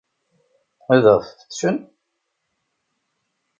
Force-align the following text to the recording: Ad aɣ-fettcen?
Ad 0.93 1.03
aɣ-fettcen? 1.13 1.77